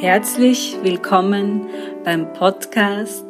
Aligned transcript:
Herzlich 0.00 0.76
willkommen 0.84 1.66
beim 2.04 2.32
Podcast 2.32 3.24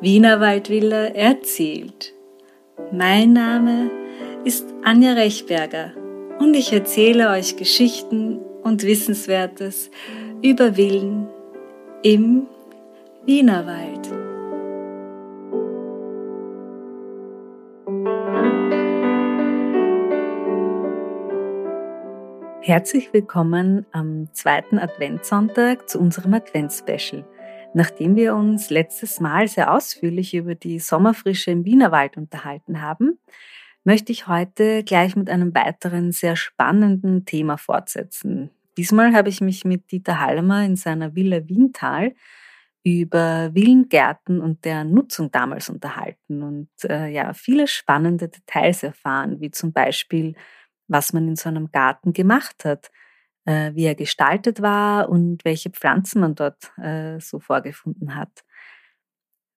Wiener 0.00 0.40
Waldvilla 0.40 1.08
erzählt. 1.08 2.14
Mein 2.90 3.34
Name 3.34 3.90
ist 4.42 4.64
Anja 4.84 5.12
Rechberger 5.12 5.92
und 6.38 6.54
ich 6.54 6.72
erzähle 6.72 7.28
euch 7.28 7.56
Geschichten 7.56 8.38
und 8.62 8.84
Wissenswertes 8.84 9.90
über 10.40 10.76
Villen 10.76 11.28
im 12.02 12.46
Wienerwald. 13.26 14.21
Herzlich 22.64 23.12
willkommen 23.12 23.86
am 23.90 24.32
zweiten 24.34 24.78
Adventssonntag 24.78 25.88
zu 25.88 25.98
unserem 25.98 26.32
Adventsspecial. 26.34 27.24
Nachdem 27.74 28.14
wir 28.14 28.36
uns 28.36 28.70
letztes 28.70 29.18
Mal 29.18 29.48
sehr 29.48 29.74
ausführlich 29.74 30.32
über 30.32 30.54
die 30.54 30.78
Sommerfrische 30.78 31.50
im 31.50 31.64
Wienerwald 31.64 32.16
unterhalten 32.16 32.80
haben, 32.80 33.18
möchte 33.82 34.12
ich 34.12 34.28
heute 34.28 34.84
gleich 34.84 35.16
mit 35.16 35.28
einem 35.28 35.52
weiteren 35.56 36.12
sehr 36.12 36.36
spannenden 36.36 37.24
Thema 37.24 37.56
fortsetzen. 37.56 38.50
Diesmal 38.76 39.12
habe 39.12 39.28
ich 39.28 39.40
mich 39.40 39.64
mit 39.64 39.90
Dieter 39.90 40.20
Hallemer 40.20 40.64
in 40.64 40.76
seiner 40.76 41.16
Villa 41.16 41.48
Wiental 41.48 42.14
über 42.84 43.50
Villengärten 43.54 44.40
und 44.40 44.64
deren 44.64 44.92
Nutzung 44.92 45.32
damals 45.32 45.68
unterhalten 45.68 46.44
und 46.44 46.68
äh, 46.84 47.08
ja 47.08 47.32
viele 47.32 47.66
spannende 47.66 48.28
Details 48.28 48.84
erfahren, 48.84 49.40
wie 49.40 49.50
zum 49.50 49.72
Beispiel 49.72 50.36
was 50.92 51.12
man 51.12 51.28
in 51.28 51.36
so 51.36 51.48
einem 51.48 51.70
Garten 51.72 52.12
gemacht 52.12 52.64
hat, 52.64 52.90
äh, 53.44 53.72
wie 53.74 53.84
er 53.84 53.94
gestaltet 53.94 54.62
war 54.62 55.08
und 55.08 55.44
welche 55.44 55.70
Pflanzen 55.70 56.20
man 56.20 56.34
dort 56.34 56.72
äh, 56.78 57.18
so 57.20 57.40
vorgefunden 57.40 58.14
hat. 58.14 58.44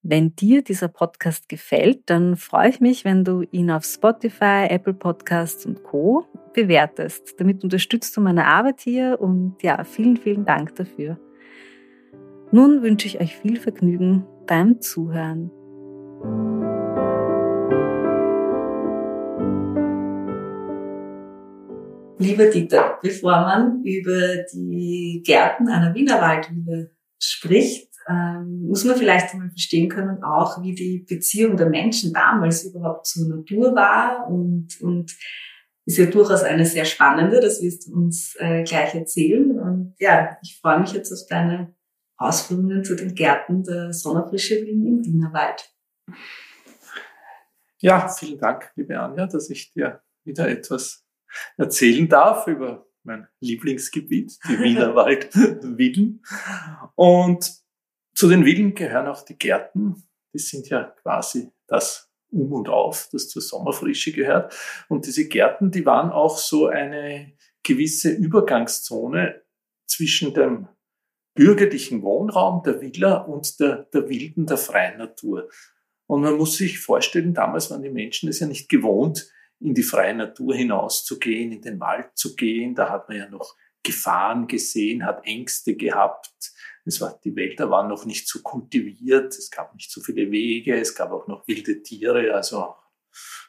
Wenn 0.07 0.35
dir 0.35 0.63
dieser 0.63 0.87
Podcast 0.87 1.49
gefällt, 1.49 2.09
dann 2.11 2.35
freue 2.35 2.69
ich 2.69 2.79
mich, 2.79 3.05
wenn 3.05 3.23
du 3.23 3.41
ihn 3.51 3.71
auf 3.71 3.85
Spotify, 3.85 4.67
Apple 4.69 4.93
Podcasts 4.93 5.65
und 5.65 5.83
Co 5.83 6.27
bewertest. 6.53 7.39
Damit 7.39 7.63
unterstützt 7.63 8.15
du 8.15 8.21
meine 8.21 8.45
Arbeit 8.45 8.81
hier 8.81 9.19
und 9.19 9.63
ja, 9.63 9.83
vielen, 9.83 10.17
vielen 10.17 10.45
Dank 10.45 10.75
dafür. 10.75 11.19
Nun 12.51 12.83
wünsche 12.83 13.07
ich 13.07 13.19
euch 13.19 13.35
viel 13.35 13.59
Vergnügen 13.59 14.25
beim 14.45 14.79
Zuhören. 14.79 15.49
Lieber 22.17 22.45
Dieter, 22.49 22.97
bevor 23.01 23.31
man 23.41 23.83
über 23.83 24.37
die 24.53 25.21
Gärten 25.25 25.67
einer 25.67 25.93
Wiener 25.93 26.21
Waldhülle 26.21 26.91
spricht, 27.19 27.89
ähm, 28.07 28.67
muss 28.67 28.85
man 28.85 28.95
vielleicht 28.95 29.33
einmal 29.33 29.49
verstehen 29.49 29.89
können, 29.89 30.23
auch 30.23 30.61
wie 30.61 30.75
die 30.75 31.05
Beziehung 31.07 31.57
der 31.57 31.69
Menschen 31.69 32.13
damals 32.13 32.63
überhaupt 32.63 33.07
zur 33.07 33.27
Natur 33.27 33.75
war 33.75 34.27
und, 34.29 34.79
und 34.81 35.11
ist 35.85 35.97
ja 35.97 36.05
durchaus 36.05 36.43
eine 36.43 36.65
sehr 36.65 36.85
spannende, 36.85 37.39
das 37.39 37.61
wirst 37.61 37.87
du 37.87 37.93
uns 37.95 38.35
äh, 38.39 38.63
gleich 38.63 38.95
erzählen. 38.95 39.59
Und 39.59 39.95
ja, 39.99 40.37
ich 40.41 40.59
freue 40.61 40.79
mich 40.79 40.93
jetzt 40.93 41.11
auf 41.11 41.27
deine 41.29 41.75
Ausführungen 42.17 42.83
zu 42.83 42.95
den 42.95 43.13
Gärten 43.13 43.63
der 43.63 43.91
Sommerfrische 43.91 44.55
Wien 44.65 44.85
im 44.87 45.03
Wienerwald. 45.03 45.71
Ja, 47.79 48.07
vielen 48.07 48.39
Dank, 48.39 48.71
liebe 48.75 48.99
Anja, 48.99 49.27
dass 49.27 49.49
ich 49.49 49.71
dir 49.71 50.01
wieder 50.23 50.47
etwas 50.47 51.04
erzählen 51.57 52.07
darf 52.07 52.47
über 52.47 52.87
mein 53.03 53.27
Lieblingsgebiet, 53.39 54.37
die 54.47 54.59
Wienerwald 54.59 55.31
Villen. 55.33 56.23
Und 56.95 57.51
zu 58.13 58.29
den 58.29 58.43
Villen 58.43 58.73
gehören 58.73 59.07
auch 59.07 59.23
die 59.23 59.37
Gärten. 59.37 60.03
Die 60.33 60.39
sind 60.39 60.69
ja 60.69 60.83
quasi 61.01 61.51
das 61.67 62.09
Um 62.31 62.51
und 62.51 62.69
Auf, 62.69 63.09
das 63.11 63.29
zur 63.29 63.41
Sommerfrische 63.41 64.11
gehört. 64.11 64.53
Und 64.89 65.05
diese 65.05 65.27
Gärten, 65.27 65.71
die 65.71 65.85
waren 65.85 66.11
auch 66.11 66.37
so 66.37 66.67
eine 66.67 67.33
gewisse 67.63 68.11
Übergangszone 68.11 69.41
zwischen 69.87 70.33
dem 70.33 70.67
bürgerlichen 71.35 72.01
Wohnraum 72.01 72.63
der 72.63 72.81
Villa 72.81 73.17
und 73.17 73.59
der, 73.59 73.83
der 73.93 74.09
wilden, 74.09 74.45
der 74.45 74.57
freien 74.57 74.97
Natur. 74.97 75.49
Und 76.07 76.21
man 76.21 76.37
muss 76.37 76.55
sich 76.57 76.79
vorstellen, 76.79 77.33
damals 77.33 77.71
waren 77.71 77.81
die 77.81 77.89
Menschen 77.89 78.29
es 78.29 78.39
ja 78.39 78.47
nicht 78.47 78.69
gewohnt, 78.69 79.29
in 79.59 79.73
die 79.73 79.83
freie 79.83 80.15
Natur 80.15 80.55
hinauszugehen, 80.55 81.51
in 81.51 81.61
den 81.61 81.79
Wald 81.79 82.09
zu 82.15 82.35
gehen. 82.35 82.75
Da 82.75 82.89
hat 82.89 83.09
man 83.09 83.17
ja 83.17 83.29
noch 83.29 83.55
Gefahren 83.83 84.47
gesehen, 84.47 85.05
hat 85.05 85.25
Ängste 85.25 85.75
gehabt. 85.75 86.31
Es 86.85 87.01
war, 87.01 87.19
die 87.23 87.35
Wälder 87.35 87.69
waren 87.69 87.87
noch 87.87 88.05
nicht 88.05 88.27
so 88.27 88.41
kultiviert, 88.41 89.35
es 89.35 89.49
gab 89.49 89.73
nicht 89.73 89.91
so 89.91 90.01
viele 90.01 90.29
Wege, 90.31 90.79
es 90.79 90.93
gab 90.93 91.11
auch 91.11 91.27
noch 91.27 91.47
wilde 91.47 91.81
Tiere, 91.81 92.33
also 92.33 92.75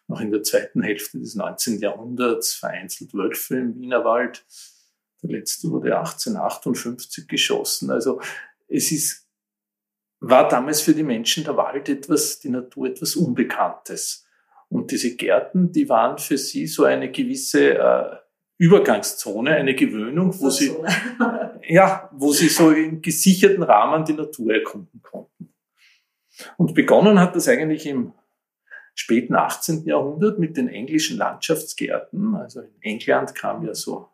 noch 0.08 0.20
in 0.20 0.30
der 0.30 0.42
zweiten 0.42 0.82
Hälfte 0.82 1.18
des 1.18 1.34
19. 1.34 1.80
Jahrhunderts 1.80 2.54
vereinzelt 2.54 3.12
Wölfe 3.12 3.56
im 3.56 3.74
Wienerwald. 3.74 4.46
Der 5.22 5.30
letzte 5.30 5.70
wurde 5.70 5.98
1858 5.98 7.26
geschossen. 7.26 7.90
Also 7.90 8.20
es 8.68 8.92
ist, 8.92 9.26
war 10.20 10.48
damals 10.48 10.80
für 10.80 10.94
die 10.94 11.02
Menschen 11.02 11.44
der 11.44 11.56
Wald 11.56 11.88
etwas, 11.88 12.38
die 12.38 12.50
Natur 12.50 12.88
etwas 12.88 13.16
Unbekanntes. 13.16 14.25
Und 14.68 14.90
diese 14.90 15.16
Gärten, 15.16 15.72
die 15.72 15.88
waren 15.88 16.18
für 16.18 16.38
sie 16.38 16.66
so 16.66 16.84
eine 16.84 17.10
gewisse 17.10 17.74
äh, 17.78 18.16
Übergangszone, 18.58 19.54
eine 19.54 19.74
Gewöhnung, 19.74 20.38
wo 20.40 20.50
sie, 20.50 20.74
ja, 21.68 22.10
wo 22.12 22.32
sie 22.32 22.48
so 22.48 22.70
in 22.70 23.02
gesicherten 23.02 23.62
Rahmen 23.62 24.04
die 24.04 24.14
Natur 24.14 24.54
erkunden 24.54 25.00
konnten. 25.02 25.54
Und 26.56 26.74
begonnen 26.74 27.20
hat 27.20 27.36
das 27.36 27.48
eigentlich 27.48 27.86
im 27.86 28.12
späten 28.94 29.34
18. 29.34 29.84
Jahrhundert 29.84 30.38
mit 30.38 30.56
den 30.56 30.68
englischen 30.68 31.18
Landschaftsgärten. 31.18 32.34
Also 32.34 32.62
in 32.62 32.74
England 32.80 33.34
kam 33.34 33.64
ja 33.64 33.74
so 33.74 34.08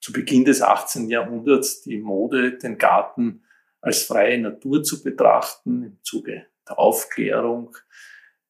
zu 0.00 0.12
Beginn 0.12 0.44
des 0.44 0.62
18. 0.62 1.08
Jahrhunderts 1.08 1.82
die 1.82 1.98
Mode, 1.98 2.58
den 2.58 2.78
Garten 2.78 3.44
als 3.80 4.02
freie 4.02 4.38
Natur 4.38 4.82
zu 4.82 5.02
betrachten 5.02 5.82
im 5.82 5.98
Zuge 6.02 6.46
der 6.66 6.78
Aufklärung 6.78 7.76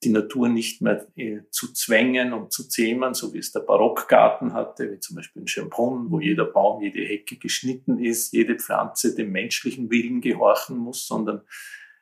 die 0.05 0.11
Natur 0.11 0.49
nicht 0.49 0.83
mehr 0.83 1.07
äh, 1.17 1.41
zu 1.51 1.73
zwängen 1.73 2.33
und 2.33 2.53
zu 2.53 2.69
zähmen, 2.69 3.15
so 3.15 3.33
wie 3.33 3.39
es 3.39 3.53
der 3.53 3.61
Barockgarten 3.61 4.53
hatte, 4.53 4.93
wie 4.93 5.01
zum 5.01 5.17
Beispiel 5.17 5.43
in 5.43 5.49
Schönbrunn, 5.49 6.11
wo 6.11 6.21
jeder 6.21 6.45
Baum, 6.45 6.83
jede 6.83 7.05
Hecke 7.05 7.37
geschnitten 7.37 7.99
ist, 7.99 8.33
jede 8.33 8.57
Pflanze 8.57 9.15
dem 9.15 9.33
menschlichen 9.33 9.91
Willen 9.91 10.21
gehorchen 10.21 10.77
muss, 10.77 11.07
sondern 11.07 11.43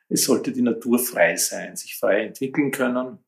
es 0.09 0.25
sollte 0.25 0.51
die 0.51 0.61
Natur 0.61 0.99
frei 0.99 1.35
sein, 1.35 1.75
sich 1.75 1.97
frei 1.97 2.25
entwickeln 2.25 2.71
können. 2.71 3.19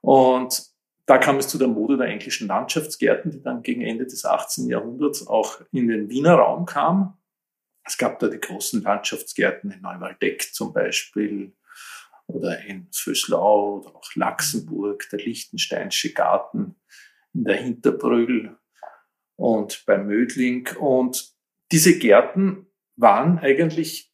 Und 0.00 0.62
da 1.06 1.18
kam 1.18 1.38
es 1.38 1.48
zu 1.48 1.58
der 1.58 1.68
Mode 1.68 1.96
der 1.96 2.08
englischen 2.08 2.48
Landschaftsgärten, 2.48 3.30
die 3.30 3.42
dann 3.42 3.62
gegen 3.62 3.82
Ende 3.82 4.04
des 4.04 4.24
18. 4.24 4.68
Jahrhunderts 4.68 5.26
auch 5.26 5.60
in 5.72 5.88
den 5.88 6.08
Wiener 6.10 6.34
Raum 6.34 6.66
kam. 6.66 7.18
Es 7.84 7.96
gab 7.96 8.18
da 8.18 8.28
die 8.28 8.40
großen 8.40 8.82
Landschaftsgärten 8.82 9.70
in 9.70 9.80
Neuwaldeck 9.80 10.54
zum 10.54 10.72
Beispiel, 10.72 11.54
oder 12.28 12.64
in 12.64 12.86
Föslau 12.92 13.78
oder 13.78 13.96
auch 13.96 14.14
Laxenburg, 14.14 15.08
der 15.10 15.18
Lichtensteinsche 15.18 16.12
Garten 16.12 16.76
in 17.34 17.44
der 17.44 17.56
Hinterbrügel 17.56 18.56
und 19.36 19.84
bei 19.86 19.98
Mödling. 19.98 20.68
Und 20.78 21.32
diese 21.72 21.98
Gärten 21.98 22.66
waren 22.96 23.38
eigentlich 23.38 24.12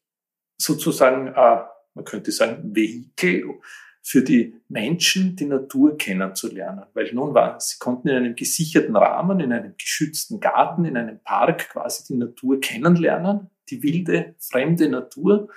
sozusagen, 0.57 1.29
äh, 1.29 1.65
man 1.95 2.05
könnte 2.05 2.33
sagen, 2.33 2.75
Vehikel 2.75 3.61
für 4.03 4.23
die 4.23 4.55
Menschen, 4.69 5.35
die 5.35 5.47
Natur 5.47 5.97
kennenzulernen. 5.97 6.85
Weil 6.93 7.13
nun 7.15 7.35
war, 7.35 7.59
sie 7.59 7.79
konnten 7.79 8.09
in 8.09 8.17
einem 8.17 8.37
gesicherten 8.37 8.97
Rahmen, 8.97 9.41
in 9.41 9.53
einem 9.53 9.75
geschützten 9.77 10.41
Garten, 10.41 10.85
in 10.85 10.97
einem 10.97 11.21
Park 11.21 11.71
quasi 11.71 12.05
die 12.12 12.19
Natur 12.19 12.61
kennenlernen, 12.61 13.50
die 13.71 13.83
wilde, 13.83 14.35
fremde 14.38 14.88
Natur 14.88 15.49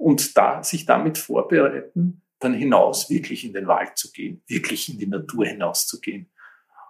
und 0.00 0.34
da, 0.38 0.62
sich 0.62 0.86
damit 0.86 1.18
vorbereiten, 1.18 2.22
dann 2.38 2.54
hinaus 2.54 3.10
wirklich 3.10 3.44
in 3.44 3.52
den 3.52 3.66
Wald 3.66 3.98
zu 3.98 4.10
gehen, 4.10 4.42
wirklich 4.46 4.88
in 4.88 4.98
die 4.98 5.06
Natur 5.06 5.44
hinauszugehen. 5.44 6.30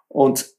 Und 0.06 0.54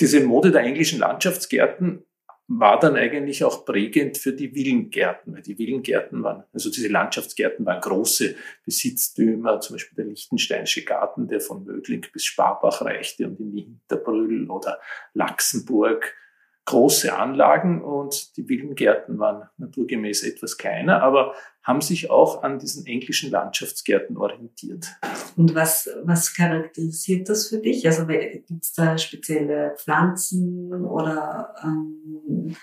diese 0.00 0.20
Mode 0.20 0.50
der 0.50 0.62
englischen 0.62 0.98
Landschaftsgärten 0.98 2.04
war 2.48 2.80
dann 2.80 2.96
eigentlich 2.96 3.44
auch 3.44 3.64
prägend 3.64 4.18
für 4.18 4.32
die 4.32 4.50
Villengärten, 4.50 5.34
weil 5.34 5.42
die 5.42 5.54
Villengärten 5.54 6.24
waren, 6.24 6.42
also 6.52 6.70
diese 6.70 6.88
Landschaftsgärten 6.88 7.64
waren 7.64 7.80
große 7.80 8.34
Besitztümer, 8.64 9.60
zum 9.60 9.76
Beispiel 9.76 9.96
der 9.96 10.06
Lichtensteinsche 10.06 10.84
Garten, 10.84 11.28
der 11.28 11.40
von 11.40 11.64
Mödling 11.64 12.04
bis 12.12 12.24
Sparbach 12.24 12.82
reichte 12.82 13.28
und 13.28 13.38
in 13.38 13.52
die 13.52 13.62
Hinterbrühl 13.62 14.50
oder 14.50 14.80
Laxenburg 15.14 16.14
große 16.66 17.16
Anlagen 17.16 17.82
und 17.82 18.36
die 18.36 18.44
Villengärten 18.44 19.18
waren 19.18 19.48
naturgemäß 19.56 20.24
etwas 20.24 20.58
kleiner, 20.58 21.02
aber 21.02 21.34
haben 21.62 21.80
sich 21.80 22.10
auch 22.10 22.42
an 22.42 22.58
diesen 22.58 22.86
englischen 22.86 23.30
Landschaftsgärten 23.30 24.16
orientiert. 24.16 24.86
Und 25.36 25.54
was, 25.54 25.88
was 26.02 26.34
charakterisiert 26.34 27.28
das 27.28 27.48
für 27.48 27.58
dich? 27.58 27.86
Also 27.86 28.06
gibt 28.06 28.64
es 28.64 28.72
da 28.72 28.98
spezielle 28.98 29.74
Pflanzen 29.76 30.84
oder 30.84 31.54
ähm, 31.62 32.56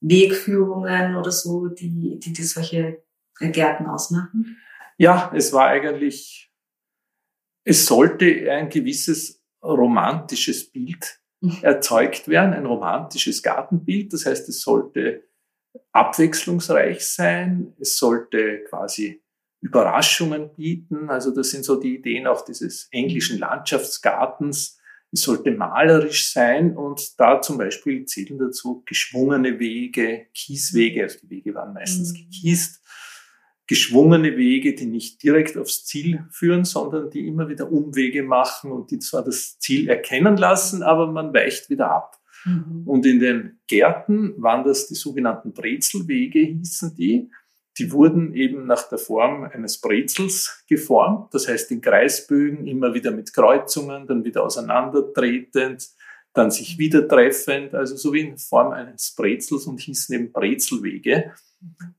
Wegführungen 0.00 1.16
oder 1.16 1.32
so, 1.32 1.66
die, 1.66 2.18
die, 2.18 2.32
die 2.32 2.42
solche 2.42 3.02
Gärten 3.38 3.86
ausmachen? 3.86 4.56
Ja, 4.98 5.32
es 5.34 5.52
war 5.52 5.66
eigentlich, 5.66 6.52
es 7.64 7.86
sollte 7.86 8.50
ein 8.52 8.68
gewisses 8.68 9.42
romantisches 9.62 10.70
Bild. 10.70 11.21
erzeugt 11.62 12.28
werden, 12.28 12.54
ein 12.54 12.66
romantisches 12.66 13.42
Gartenbild. 13.42 14.12
Das 14.12 14.26
heißt, 14.26 14.48
es 14.48 14.60
sollte 14.62 15.24
abwechslungsreich 15.92 17.04
sein, 17.06 17.74
es 17.80 17.96
sollte 17.96 18.64
quasi 18.68 19.22
Überraschungen 19.60 20.54
bieten. 20.54 21.08
Also 21.08 21.34
das 21.34 21.50
sind 21.50 21.64
so 21.64 21.76
die 21.76 21.96
Ideen 21.96 22.26
auch 22.26 22.44
dieses 22.44 22.88
englischen 22.90 23.38
Landschaftsgartens. 23.38 24.78
Es 25.12 25.22
sollte 25.22 25.50
malerisch 25.52 26.32
sein 26.32 26.76
und 26.76 27.20
da 27.20 27.40
zum 27.40 27.58
Beispiel 27.58 28.06
zählen 28.06 28.38
dazu 28.38 28.82
geschwungene 28.86 29.58
Wege, 29.58 30.26
Kieswege, 30.34 31.02
also 31.02 31.18
die 31.22 31.30
Wege 31.30 31.54
waren 31.54 31.74
meistens 31.74 32.12
mhm. 32.12 32.16
gekiest, 32.16 32.82
geschwungene 33.66 34.36
Wege, 34.36 34.74
die 34.74 34.86
nicht 34.86 35.22
direkt 35.22 35.56
aufs 35.56 35.84
Ziel 35.84 36.24
führen, 36.30 36.64
sondern 36.64 37.10
die 37.10 37.26
immer 37.26 37.48
wieder 37.48 37.70
Umwege 37.70 38.22
machen 38.22 38.72
und 38.72 38.90
die 38.90 38.98
zwar 38.98 39.24
das 39.24 39.58
Ziel 39.58 39.88
erkennen 39.88 40.36
lassen, 40.36 40.82
aber 40.82 41.06
man 41.10 41.32
weicht 41.32 41.70
wieder 41.70 41.90
ab. 41.90 42.20
Mhm. 42.44 42.82
Und 42.86 43.06
in 43.06 43.20
den 43.20 43.60
Gärten 43.68 44.34
waren 44.42 44.64
das 44.64 44.88
die 44.88 44.94
sogenannten 44.94 45.52
Brezelwege, 45.52 46.40
hießen 46.40 46.94
die. 46.96 47.30
Die 47.78 47.90
wurden 47.92 48.34
eben 48.34 48.66
nach 48.66 48.88
der 48.88 48.98
Form 48.98 49.44
eines 49.44 49.80
Brezels 49.80 50.64
geformt, 50.68 51.32
das 51.32 51.48
heißt 51.48 51.70
in 51.70 51.80
Kreisbögen 51.80 52.66
immer 52.66 52.92
wieder 52.92 53.12
mit 53.12 53.32
Kreuzungen, 53.32 54.06
dann 54.06 54.24
wieder 54.24 54.44
auseinandertretend, 54.44 55.88
dann 56.34 56.50
sich 56.50 56.78
wieder 56.78 57.08
treffend, 57.08 57.74
also 57.74 57.96
so 57.96 58.12
wie 58.12 58.20
in 58.20 58.38
Form 58.38 58.72
eines 58.72 59.14
Brezels 59.14 59.66
und 59.66 59.80
hießen 59.80 60.14
eben 60.14 60.32
Brezelwege 60.32 61.32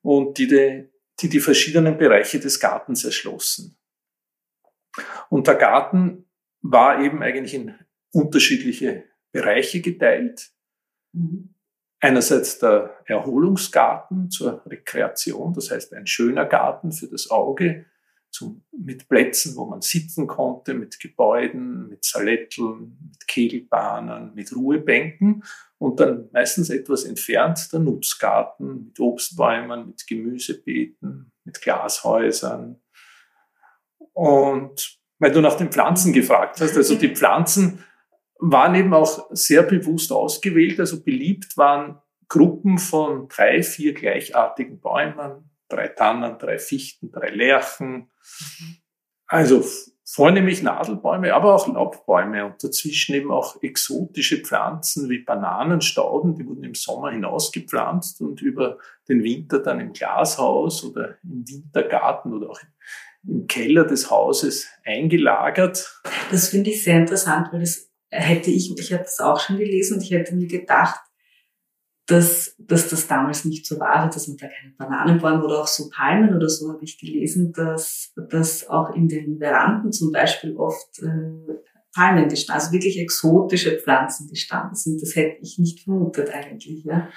und 0.04 0.38
die 0.38 0.48
die, 0.48 0.89
die, 1.23 1.29
die 1.29 1.39
verschiedenen 1.39 1.97
Bereiche 1.97 2.39
des 2.39 2.59
Gartens 2.59 3.03
erschlossen. 3.03 3.77
Und 5.29 5.47
der 5.47 5.55
Garten 5.55 6.29
war 6.61 7.01
eben 7.01 7.23
eigentlich 7.23 7.53
in 7.53 7.75
unterschiedliche 8.11 9.05
Bereiche 9.31 9.81
geteilt. 9.81 10.51
Mhm. 11.13 11.55
Einerseits 11.99 12.59
der 12.59 12.99
Erholungsgarten 13.05 14.29
zur 14.29 14.61
Rekreation, 14.65 15.53
das 15.53 15.71
heißt 15.71 15.93
ein 15.93 16.05
schöner 16.05 16.45
Garten 16.45 16.91
für 16.91 17.07
das 17.07 17.31
Auge, 17.31 17.85
zum, 18.33 18.63
mit 18.71 19.07
Plätzen, 19.07 19.56
wo 19.56 19.65
man 19.65 19.81
sitzen 19.81 20.27
konnte, 20.27 20.74
mit 20.74 21.00
Gebäuden, 21.00 21.88
mit 21.88 22.03
Saletteln, 22.03 22.97
mit 23.12 23.27
Kegelbahnen, 23.27 24.33
mit 24.33 24.56
Ruhebänken 24.56 25.44
und 25.77 26.00
dann 26.00 26.30
meistens 26.33 26.69
etwas 26.69 27.03
entfernt 27.03 27.71
der 27.71 27.80
Nutzgarten 27.80 28.85
mit 28.85 29.00
Obstbäumen, 29.00 29.88
mit 29.88 30.07
Gemüsebeeten, 30.07 31.31
mit 31.44 31.62
Glashäusern. 31.62 32.81
Und 34.13 35.00
weil 35.19 35.31
du 35.31 35.41
nach 35.41 35.56
den 35.56 35.71
Pflanzen 35.71 36.12
gefragt 36.12 36.59
hast, 36.59 36.75
also 36.75 36.95
die 36.95 37.15
Pflanzen 37.15 37.83
waren 38.39 38.75
eben 38.75 38.94
auch 38.94 39.29
sehr 39.31 39.63
bewusst 39.63 40.12
ausgewählt. 40.12 40.79
Also 40.79 41.03
beliebt 41.03 41.56
waren 41.56 42.01
Gruppen 42.27 42.77
von 42.77 43.27
drei, 43.29 43.62
vier 43.62 43.94
gleichartigen 43.94 44.79
Bäumen, 44.79 45.50
drei 45.73 45.87
Tannen, 45.89 46.37
drei 46.37 46.59
Fichten, 46.59 47.11
drei 47.11 47.29
Lärchen. 47.29 48.11
Also 49.27 49.63
vornehmlich 50.05 50.61
Nadelbäume, 50.61 51.33
aber 51.33 51.55
auch 51.55 51.67
Laubbäume 51.67 52.45
und 52.45 52.63
dazwischen 52.63 53.15
eben 53.15 53.31
auch 53.31 53.61
exotische 53.63 54.41
Pflanzen 54.41 55.09
wie 55.09 55.19
Bananenstauden, 55.19 56.35
die 56.35 56.45
wurden 56.45 56.63
im 56.63 56.75
Sommer 56.75 57.11
hinausgepflanzt 57.11 58.21
und 58.21 58.41
über 58.41 58.77
den 59.07 59.23
Winter 59.23 59.59
dann 59.59 59.79
im 59.79 59.93
Glashaus 59.93 60.83
oder 60.83 61.15
im 61.23 61.43
Wintergarten 61.47 62.33
oder 62.33 62.51
auch 62.51 62.59
im 63.27 63.47
Keller 63.47 63.85
des 63.85 64.11
Hauses 64.11 64.67
eingelagert. 64.83 66.01
Das 66.29 66.49
finde 66.49 66.69
ich 66.71 66.83
sehr 66.83 66.97
interessant, 66.97 67.47
weil 67.51 67.61
das 67.61 67.89
hätte 68.11 68.51
ich, 68.51 68.77
ich 68.77 68.93
habe 68.93 69.03
das 69.03 69.19
auch 69.19 69.39
schon 69.39 69.57
gelesen 69.57 69.95
und 69.95 70.03
ich 70.03 70.11
hätte 70.11 70.35
mir 70.35 70.47
gedacht, 70.47 70.99
dass, 72.07 72.55
dass 72.57 72.89
das 72.89 73.07
damals 73.07 73.45
nicht 73.45 73.65
so 73.65 73.79
war, 73.79 74.09
dass 74.09 74.27
man 74.27 74.38
da 74.38 74.47
keine 74.47 74.73
Bananenbäume 74.77 75.44
oder 75.44 75.61
auch 75.61 75.67
so 75.67 75.89
Palmen 75.89 76.35
oder 76.35 76.50
so 76.50 76.73
habe 76.73 76.83
ich 76.83 77.00
gelesen, 77.00 77.53
dass, 77.53 78.13
dass 78.29 78.67
auch 78.67 78.94
in 78.94 79.07
den 79.07 79.38
Veranden 79.38 79.91
zum 79.91 80.11
Beispiel 80.11 80.55
oft 80.57 81.00
äh, 81.00 81.53
Palmen 81.95 82.27
gestanden, 82.27 82.61
also 82.61 82.73
wirklich 82.73 83.00
exotische 83.00 83.79
Pflanzen 83.79 84.27
gestanden 84.27 84.75
sind. 84.75 85.01
Das 85.01 85.15
hätte 85.15 85.38
ich 85.41 85.59
nicht 85.59 85.83
vermutet 85.83 86.29
eigentlich. 86.33 86.83
Ja. 86.83 87.09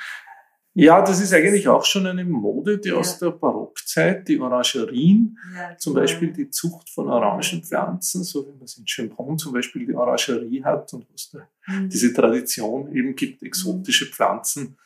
Ja, 0.79 1.01
das 1.01 1.23
ist 1.23 1.33
eigentlich 1.33 1.69
auch 1.69 1.87
schon 1.87 2.07
eine 2.07 2.27
Mode, 2.27 2.77
die 2.77 2.91
ja. 2.91 2.97
aus 2.97 3.19
der 3.19 3.31
Barockzeit, 3.31 4.29
die 4.29 4.39
Orangerien, 4.39 5.39
ja, 5.57 5.75
zum. 5.79 5.95
Beispiel 5.95 6.35
die 6.35 6.51
Zucht 6.51 6.91
von 6.91 7.09
Orangenpflanzen, 7.09 8.23
so 8.25 8.47
wie 8.47 8.53
man 8.53 8.65
es 8.65 8.77
in 8.77 8.87
Schönbrunn 8.87 9.39
zum 9.39 9.55
Beispiel 9.55 9.87
die 9.87 9.95
Orangerie 9.95 10.63
hat 10.63 10.93
und 10.93 11.09
wo 11.09 11.15
es 11.15 11.31
da 11.31 11.49
mhm. 11.67 11.89
diese 11.89 12.13
Tradition 12.13 12.95
eben 12.95 13.17
gibt, 13.17 13.43
exotische 13.43 14.05
Pflanzen 14.05 14.77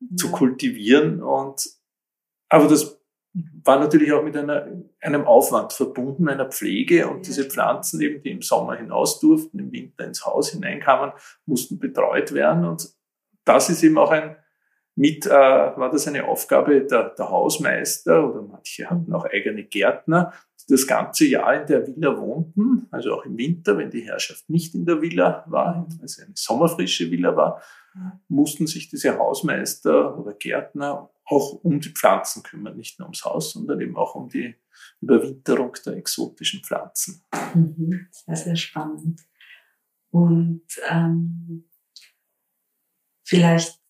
ja. 0.00 0.16
zu 0.16 0.32
kultivieren. 0.32 1.22
Und, 1.22 1.64
aber 2.48 2.66
das 2.66 2.98
war 3.62 3.78
natürlich 3.78 4.12
auch 4.12 4.24
mit 4.24 4.36
einer, 4.36 4.66
einem 5.00 5.26
Aufwand 5.26 5.72
verbunden, 5.72 6.28
einer 6.28 6.46
Pflege 6.46 7.06
und 7.06 7.24
diese 7.24 7.44
Pflanzen 7.44 8.00
eben, 8.00 8.20
die 8.20 8.32
im 8.32 8.42
Sommer 8.42 8.74
hinaus 8.74 9.20
durften, 9.20 9.60
im 9.60 9.70
Winter 9.70 10.06
ins 10.06 10.26
Haus 10.26 10.50
hineinkamen, 10.50 11.12
mussten 11.44 11.78
betreut 11.78 12.34
werden 12.34 12.64
und 12.64 12.90
das 13.44 13.70
ist 13.70 13.84
eben 13.84 13.96
auch 13.96 14.10
ein, 14.10 14.34
mit 14.96 15.26
äh, 15.26 15.30
war 15.30 15.90
das 15.90 16.08
eine 16.08 16.26
Aufgabe 16.26 16.80
der, 16.80 17.10
der 17.10 17.28
Hausmeister 17.28 18.28
oder 18.28 18.42
manche 18.42 18.88
hatten 18.88 19.12
auch 19.12 19.26
eigene 19.26 19.64
Gärtner, 19.64 20.32
die 20.58 20.72
das 20.72 20.86
ganze 20.86 21.26
Jahr 21.26 21.60
in 21.60 21.66
der 21.66 21.86
Villa 21.86 22.18
wohnten, 22.18 22.88
also 22.90 23.14
auch 23.14 23.26
im 23.26 23.36
Winter, 23.36 23.76
wenn 23.76 23.90
die 23.90 24.00
Herrschaft 24.00 24.48
nicht 24.48 24.74
in 24.74 24.86
der 24.86 25.02
Villa 25.02 25.44
war, 25.48 25.86
also 26.00 26.22
eine 26.22 26.32
sommerfrische 26.34 27.10
Villa 27.10 27.36
war, 27.36 27.62
mussten 28.28 28.66
sich 28.66 28.88
diese 28.88 29.18
Hausmeister 29.18 30.18
oder 30.18 30.32
Gärtner 30.32 31.10
auch 31.26 31.52
um 31.62 31.78
die 31.80 31.90
Pflanzen 31.90 32.42
kümmern, 32.42 32.76
nicht 32.76 32.98
nur 32.98 33.06
ums 33.06 33.24
Haus, 33.24 33.52
sondern 33.52 33.80
eben 33.80 33.96
auch 33.96 34.14
um 34.14 34.28
die 34.30 34.54
Überwinterung 35.02 35.74
der 35.84 35.96
exotischen 35.96 36.62
Pflanzen. 36.62 37.22
Mhm, 37.54 38.08
sehr, 38.10 38.36
sehr 38.36 38.56
spannend. 38.56 39.26
Und 40.10 40.64
ähm, 40.88 41.68
vielleicht 43.24 43.82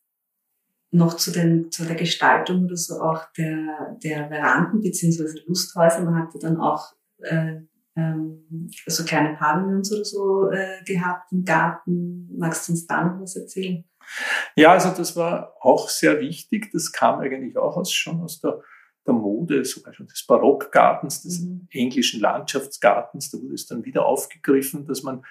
noch 0.96 1.16
zu, 1.16 1.30
den, 1.30 1.70
zu 1.70 1.84
der 1.84 1.96
Gestaltung 1.96 2.64
oder 2.64 2.76
so 2.76 3.00
auch 3.00 3.24
der, 3.36 3.96
der 4.02 4.28
Veranden 4.28 4.80
beziehungsweise 4.80 5.40
Lusthäuser. 5.46 6.02
Man 6.02 6.22
hatte 6.22 6.38
dann 6.38 6.58
auch 6.58 6.92
äh, 7.18 7.60
ähm, 7.96 8.70
so 8.86 9.04
kleine 9.04 9.36
Pavillons 9.36 9.92
oder 9.92 10.04
so 10.04 10.50
äh, 10.50 10.82
gehabt 10.84 11.32
im 11.32 11.44
Garten. 11.44 12.28
Magst 12.36 12.68
du 12.68 12.72
uns 12.72 12.86
da 12.86 13.04
noch 13.04 13.20
was 13.20 13.36
erzählen? 13.36 13.84
Ja, 14.54 14.72
also 14.72 14.90
das 14.90 15.16
war 15.16 15.54
auch 15.60 15.88
sehr 15.88 16.20
wichtig. 16.20 16.70
Das 16.72 16.92
kam 16.92 17.20
eigentlich 17.20 17.56
auch 17.56 17.76
aus, 17.76 17.92
schon 17.92 18.20
aus 18.22 18.40
der, 18.40 18.60
der 19.06 19.14
Mode, 19.14 19.64
sogar 19.64 19.94
schon 19.94 20.06
des 20.06 20.24
Barockgartens, 20.26 21.22
des 21.22 21.40
mhm. 21.40 21.68
englischen 21.70 22.20
Landschaftsgartens. 22.20 23.30
Da 23.30 23.38
wurde 23.38 23.54
es 23.54 23.66
dann 23.66 23.84
wieder 23.84 24.06
aufgegriffen, 24.06 24.86
dass 24.86 25.02
man 25.02 25.24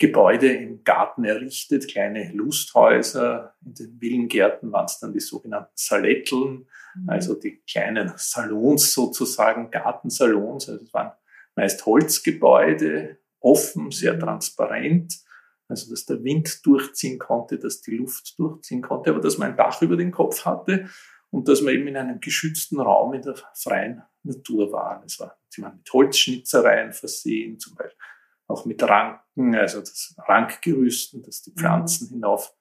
Gebäude 0.00 0.50
im 0.50 0.82
Garten 0.82 1.24
errichtet, 1.24 1.86
kleine 1.86 2.32
Lusthäuser. 2.32 3.54
In 3.64 3.74
den 3.74 3.98
Villengärten 4.00 4.72
waren 4.72 4.86
es 4.86 4.98
dann 4.98 5.12
die 5.12 5.20
sogenannten 5.20 5.72
Saletteln, 5.74 6.66
mhm. 6.94 7.08
also 7.08 7.34
die 7.34 7.62
kleinen 7.70 8.14
Salons 8.16 8.94
sozusagen, 8.94 9.70
Gartensalons. 9.70 10.70
Also 10.70 10.84
es 10.84 10.94
waren 10.94 11.12
meist 11.54 11.84
Holzgebäude, 11.84 13.18
offen, 13.40 13.90
sehr 13.90 14.14
mhm. 14.14 14.20
transparent, 14.20 15.20
also 15.68 15.90
dass 15.90 16.06
der 16.06 16.24
Wind 16.24 16.64
durchziehen 16.64 17.18
konnte, 17.18 17.58
dass 17.58 17.82
die 17.82 17.96
Luft 17.96 18.38
durchziehen 18.38 18.80
konnte, 18.80 19.10
aber 19.10 19.20
dass 19.20 19.36
man 19.36 19.50
ein 19.50 19.56
Dach 19.58 19.82
über 19.82 19.98
den 19.98 20.12
Kopf 20.12 20.46
hatte 20.46 20.88
und 21.28 21.46
dass 21.46 21.60
man 21.60 21.74
eben 21.74 21.86
in 21.86 21.98
einem 21.98 22.20
geschützten 22.20 22.80
Raum 22.80 23.12
in 23.12 23.22
der 23.22 23.34
freien 23.54 24.02
Natur 24.22 24.72
war. 24.72 25.02
Es 25.04 25.20
war, 25.20 25.36
sie 25.50 25.60
waren 25.60 25.76
mit 25.76 25.92
Holzschnitzereien 25.92 26.94
versehen, 26.94 27.58
zum 27.58 27.74
Beispiel 27.74 27.98
auch 28.50 28.66
mit 28.66 28.82
Ranken, 28.82 29.54
also 29.54 29.80
das 29.80 30.14
Rankgerüsten, 30.18 31.22
dass 31.22 31.42
die 31.42 31.52
Pflanzen 31.52 32.08
mhm. 32.08 32.14
hinauf 32.14 32.54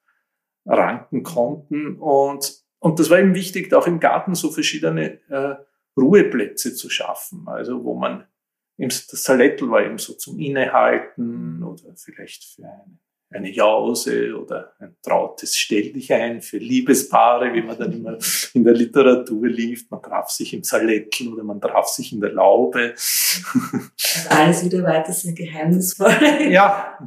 ranken 0.65 1.23
konnten. 1.23 1.95
Und, 1.97 2.63
und 2.79 2.99
das 2.99 3.09
war 3.09 3.19
eben 3.19 3.35
wichtig, 3.35 3.73
auch 3.73 3.87
im 3.87 3.99
Garten 3.99 4.35
so 4.35 4.51
verschiedene 4.51 5.19
äh, 5.29 5.55
Ruheplätze 5.97 6.73
zu 6.75 6.89
schaffen, 6.89 7.47
also 7.47 7.83
wo 7.83 7.95
man 7.95 8.25
eben, 8.77 8.89
das 8.89 9.23
Salettel 9.23 9.69
war 9.69 9.83
eben 9.83 9.97
so 9.97 10.13
zum 10.13 10.39
Innehalten 10.39 11.63
oder 11.63 11.95
vielleicht 11.95 12.43
für 12.45 12.63
eine 12.63 12.99
eine 13.31 13.51
Jause 13.51 14.35
oder 14.35 14.73
ein 14.79 14.95
trautes 15.03 15.55
Stell 15.55 15.93
dich 15.93 16.11
ein 16.11 16.41
für 16.41 16.57
Liebespaare, 16.57 17.53
wie 17.53 17.61
man 17.61 17.77
dann 17.77 17.91
immer 17.91 18.17
in 18.53 18.63
der 18.63 18.73
Literatur 18.73 19.47
liest. 19.47 19.91
Man 19.91 20.01
traf 20.01 20.29
sich 20.29 20.53
im 20.53 20.63
Salettel 20.63 21.31
oder 21.33 21.43
man 21.43 21.61
traf 21.61 21.87
sich 21.87 22.11
in 22.11 22.21
der 22.21 22.33
Laube. 22.33 22.93
Also 22.95 24.29
alles 24.29 24.65
wieder 24.65 24.83
weiter 24.83 25.13
sehr 25.13 25.33
geheimnisvoll. 25.33 26.13
Ja. 26.49 26.97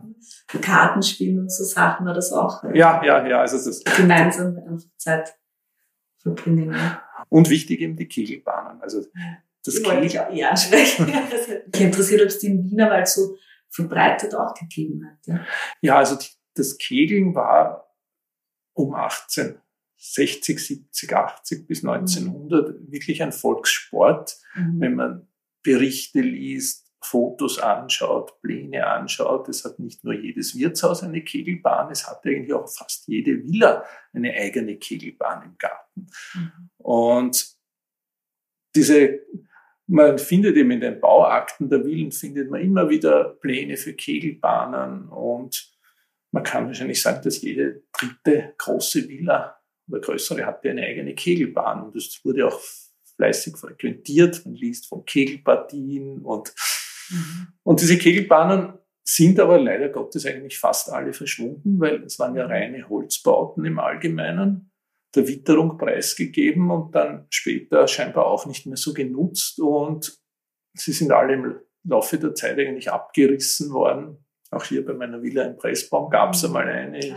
Kartenspielen 0.61 1.41
und 1.41 1.53
so 1.53 1.65
Sachen 1.65 2.07
war 2.07 2.15
das 2.15 2.33
auch. 2.33 2.63
Ja, 2.75 3.03
ja, 3.05 3.27
ja. 3.27 3.41
Also 3.41 3.57
das, 3.57 3.83
gemeinsam 3.83 4.57
einfach 4.57 4.87
Zeit 4.99 5.35
verbringen. 6.19 6.77
Und 7.29 7.51
wichtig 7.51 7.81
eben 7.81 7.97
die 7.97 8.07
Kegelbahnen. 8.07 8.81
Also 8.81 9.03
das 9.65 9.75
die 9.75 9.85
wollte 9.85 10.07
ich 10.07 10.21
auch 10.21 10.31
eh 10.31 10.45
ansprechen. 10.45 11.07
mich 11.73 11.81
interessiert, 11.81 12.21
ob 12.21 12.29
es 12.29 12.39
die 12.39 12.49
in 12.49 12.65
Wienerwald 12.65 13.09
so 13.09 13.37
verbreitet 13.73 14.35
auch 14.35 14.55
gegeben 14.55 15.07
hat. 15.07 15.27
Ja, 15.27 15.47
ja 15.81 15.99
also 15.99 16.17
die, 16.17 16.29
das 16.55 16.79
Kegeln 16.79 17.35
war 17.35 17.89
um 18.75 18.95
1860, 18.95 20.59
70, 20.59 21.13
80 21.15 21.67
bis 21.67 21.85
1900 21.85 22.81
mhm. 22.81 22.93
wirklich 22.93 23.23
ein 23.23 23.33
Volkssport. 23.33 24.37
Mhm. 24.55 24.81
Wenn 24.81 24.95
man 24.95 25.29
Berichte 25.63 26.21
liest, 26.21 26.93
Fotos 27.05 27.59
anschaut, 27.59 28.41
Pläne 28.43 28.87
anschaut. 28.87 29.49
Es 29.49 29.65
hat 29.65 29.79
nicht 29.79 30.05
nur 30.05 30.15
jedes 30.15 30.57
Wirtshaus 30.57 31.03
eine 31.03 31.23
Kegelbahn, 31.23 31.91
es 31.91 32.07
hat 32.09 32.25
eigentlich 32.25 32.53
auch 32.53 32.69
fast 32.69 33.09
jede 33.09 33.43
Villa 33.43 33.85
eine 34.13 34.33
eigene 34.33 34.77
Kegelbahn 34.77 35.43
im 35.43 35.59
Garten. 35.59 36.07
Mhm. 36.35 36.71
Und 36.79 37.57
diese, 38.75 39.21
man 39.87 40.19
findet 40.19 40.57
eben 40.57 40.71
in 40.71 40.81
den 40.81 41.01
Bauakten 41.01 41.69
der 41.69 41.83
Villen, 41.83 42.13
findet 42.13 42.51
man 42.51 42.61
immer 42.61 42.89
wieder 42.89 43.37
Pläne 43.41 43.77
für 43.77 43.95
Kegelbahnen 43.95 45.09
und 45.09 45.71
man 46.31 46.45
kann 46.45 46.67
wahrscheinlich 46.67 47.03
sagen, 47.03 47.21
dass 47.23 47.43
jede 47.43 47.83
dritte 47.93 48.55
große 48.57 49.09
Villa 49.09 49.59
oder 49.89 50.01
größere 50.01 50.47
hatte 50.47 50.71
eine 50.71 50.83
eigene 50.83 51.15
Kegelbahn 51.15 51.83
und 51.83 51.97
das 51.97 52.21
wurde 52.25 52.47
auch 52.47 52.61
fleißig 53.17 53.57
frequentiert. 53.57 54.47
Man 54.47 54.55
liest 54.55 54.89
von 54.89 55.05
Kegelpartien 55.05 56.23
und 56.23 56.55
Mhm. 57.13 57.49
Und 57.63 57.81
diese 57.81 57.99
Kegelbahnen 57.99 58.75
sind 59.05 59.39
aber 59.41 59.59
leider 59.59 59.89
Gottes 59.89 60.27
eigentlich 60.27 60.59
fast 60.59 60.91
alle 60.91 61.13
verschwunden, 61.13 61.79
weil 61.81 62.03
es 62.05 62.19
waren 62.19 62.37
ja 62.37 62.47
reine 62.47 62.89
Holzbauten 62.89 63.65
im 63.65 63.79
Allgemeinen, 63.79 64.72
der 65.15 65.29
Witterung 65.29 65.77
preisgegeben 65.77 66.71
und 66.71 66.95
dann 66.95 67.27
später 67.31 67.87
scheinbar 67.87 68.27
auch 68.27 68.47
nicht 68.47 68.67
mehr 68.67 68.77
so 68.77 68.95
genutzt 68.95 69.61
und 69.61 70.19
sie 70.75 70.93
sind 70.93 71.13
alle 71.13 71.35
im 71.35 71.61
Laufe 71.85 72.19
der 72.19 72.35
Zeit 72.35 72.59
eigentlich 72.59 72.91
abgerissen 72.91 73.73
worden. 73.73 74.25
Auch 74.51 74.65
hier 74.65 74.85
bei 74.85 74.93
meiner 74.95 75.23
Villa 75.23 75.45
im 75.45 75.57
Pressbaum 75.57 76.11
gab 76.11 76.35
es 76.35 76.43
mhm. 76.43 76.49
einmal 76.49 76.69
eine, 76.69 77.17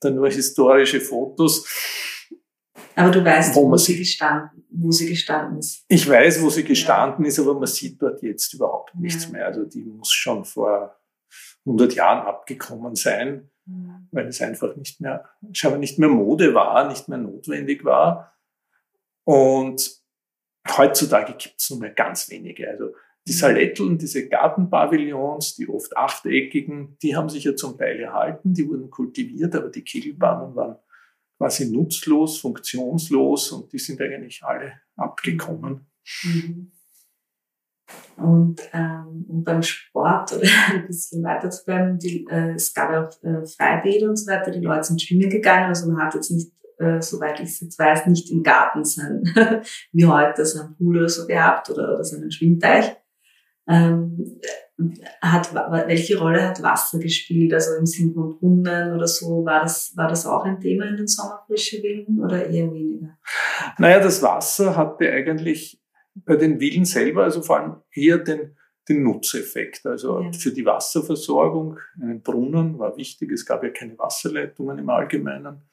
dann 0.00 0.14
nur 0.14 0.28
historische 0.28 1.00
Fotos. 1.00 1.66
Aber 2.94 3.10
du 3.10 3.24
weißt, 3.24 3.54
wo, 3.54 3.70
wo 3.70 3.76
sie 3.76 3.96
gestanden, 3.96 4.64
wo 4.70 4.90
sie 4.90 5.08
gestanden 5.08 5.58
ist. 5.58 5.84
Ich 5.88 6.08
weiß, 6.08 6.42
wo 6.42 6.50
sie 6.50 6.64
gestanden 6.64 7.24
ja. 7.24 7.28
ist, 7.28 7.38
aber 7.38 7.54
man 7.54 7.66
sieht 7.66 8.00
dort 8.00 8.22
jetzt 8.22 8.52
überhaupt 8.54 8.94
nichts 8.94 9.24
ja. 9.24 9.30
mehr. 9.30 9.46
Also 9.46 9.64
die 9.64 9.84
muss 9.84 10.12
schon 10.12 10.44
vor 10.44 10.98
100 11.66 11.94
Jahren 11.94 12.26
abgekommen 12.26 12.94
sein. 12.94 13.50
Weil 14.12 14.26
es 14.26 14.40
einfach 14.40 14.76
nicht 14.76 15.00
mehr, 15.00 15.24
scheinbar 15.52 15.80
nicht 15.80 15.98
mehr 15.98 16.08
Mode 16.08 16.54
war, 16.54 16.88
nicht 16.88 17.08
mehr 17.08 17.18
notwendig 17.18 17.84
war. 17.84 18.34
Und 19.24 20.02
heutzutage 20.76 21.32
gibt 21.32 21.60
es 21.60 21.70
nur 21.70 21.80
mehr 21.80 21.90
ganz 21.90 22.30
wenige. 22.30 22.68
Also 22.68 22.94
die 23.26 23.32
Saletteln, 23.32 23.98
diese 23.98 24.28
Gartenpavillons, 24.28 25.56
die 25.56 25.68
oft 25.68 25.96
achteckigen, 25.96 26.96
die 27.02 27.16
haben 27.16 27.28
sich 27.28 27.44
ja 27.44 27.56
zum 27.56 27.76
Teil 27.76 27.98
erhalten, 27.98 28.54
die 28.54 28.68
wurden 28.68 28.88
kultiviert, 28.88 29.54
aber 29.56 29.68
die 29.68 29.82
Kegelbahnen 29.82 30.54
waren 30.54 30.76
quasi 31.36 31.70
nutzlos, 31.70 32.38
funktionslos 32.38 33.50
und 33.50 33.72
die 33.72 33.78
sind 33.78 34.00
eigentlich 34.00 34.42
alle 34.44 34.80
abgekommen. 34.96 35.86
Mhm. 36.22 36.72
Und, 38.16 38.62
ähm, 38.72 39.26
und 39.28 39.44
beim 39.44 39.62
Sport, 39.62 40.32
oder 40.32 40.46
ein 40.72 40.86
bisschen 40.86 41.22
weiter 41.22 41.50
zu 41.50 41.64
bleiben, 41.64 41.98
die, 41.98 42.26
äh, 42.30 42.54
es 42.54 42.72
gab 42.72 42.90
auch 42.90 43.22
äh, 43.22 43.46
Freibäder 43.46 44.08
und 44.08 44.16
so 44.16 44.30
weiter, 44.30 44.50
die 44.50 44.60
Leute 44.60 44.84
sind 44.84 45.02
schwimmen 45.02 45.28
gegangen, 45.28 45.66
also 45.66 45.90
man 45.90 46.02
hat 46.02 46.14
jetzt 46.14 46.30
nicht, 46.30 46.50
äh, 46.78 47.00
soweit 47.00 47.40
ich 47.40 47.50
es 47.50 47.60
jetzt 47.60 47.78
weiß, 47.78 48.06
nicht 48.06 48.30
im 48.30 48.42
Garten 48.42 48.84
sein, 48.84 49.22
wie 49.92 50.06
heute, 50.06 50.46
so 50.46 50.60
einen 50.60 50.76
Pool 50.76 50.98
oder 50.98 51.08
so 51.08 51.26
gehabt 51.26 51.68
oder, 51.70 51.94
oder 51.94 52.04
so 52.04 52.16
einen 52.16 52.30
Schwimmteich. 52.30 52.96
Ähm, 53.68 54.38
hat, 55.22 55.54
welche 55.54 56.18
Rolle 56.18 56.48
hat 56.48 56.62
Wasser 56.62 56.98
gespielt? 56.98 57.52
Also 57.54 57.76
im 57.78 57.86
Sinne 57.86 58.12
von 58.12 58.38
Brunnen 58.38 58.92
oder 58.94 59.06
so, 59.06 59.44
war 59.44 59.62
das, 59.62 59.92
war 59.96 60.08
das 60.08 60.26
auch 60.26 60.44
ein 60.44 60.60
Thema 60.60 60.86
in 60.86 60.96
den 60.96 61.06
Sommerfrische 61.06 61.80
Villen 61.80 62.20
oder 62.22 62.46
eher 62.46 62.72
weniger? 62.72 63.18
Naja, 63.78 64.00
das 64.00 64.22
Wasser 64.22 64.76
hatte 64.76 65.10
eigentlich 65.10 65.80
bei 66.24 66.36
den 66.36 66.58
Villen 66.58 66.84
selber, 66.84 67.24
also 67.24 67.42
vor 67.42 67.58
allem 67.60 67.76
eher 67.92 68.18
den, 68.18 68.56
den 68.88 69.02
Nutzeffekt. 69.02 69.84
Also 69.86 70.20
ja. 70.20 70.32
für 70.32 70.52
die 70.52 70.64
Wasserversorgung, 70.64 71.78
einen 72.00 72.22
Brunnen 72.22 72.78
war 72.78 72.96
wichtig. 72.96 73.32
Es 73.32 73.44
gab 73.44 73.62
ja 73.62 73.70
keine 73.70 73.98
Wasserleitungen 73.98 74.78
im 74.78 74.88
Allgemeinen. 74.88 75.68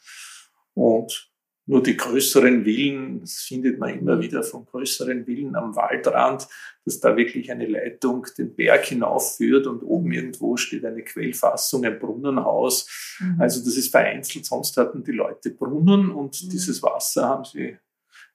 Und 0.74 1.32
nur 1.66 1.82
die 1.82 1.96
größeren 1.96 2.66
Villen, 2.66 3.22
das 3.22 3.36
findet 3.36 3.80
man 3.80 3.98
immer 3.98 4.20
wieder 4.20 4.44
von 4.44 4.66
größeren 4.66 5.26
Villen 5.26 5.56
am 5.56 5.74
Waldrand, 5.76 6.46
dass 6.84 7.00
da 7.00 7.16
wirklich 7.16 7.50
eine 7.52 7.68
Leitung 7.68 8.28
den 8.38 8.54
Berg 8.54 8.84
hinaufführt 8.86 9.66
und 9.68 9.82
oben 9.82 10.12
irgendwo 10.12 10.58
steht 10.58 10.84
eine 10.84 11.04
Quellfassung, 11.04 11.86
ein 11.86 12.00
Brunnenhaus. 12.00 13.18
Mhm. 13.22 13.40
Also 13.40 13.64
das 13.64 13.78
ist 13.78 13.92
vereinzelt. 13.92 14.46
Sonst 14.46 14.76
hatten 14.76 15.06
die 15.06 15.14
Leute 15.14 15.52
Brunnen 15.52 16.12
und 16.12 16.44
mhm. 16.44 16.50
dieses 16.50 16.84
Wasser 16.84 17.30
haben 17.30 17.46
sie 17.46 17.78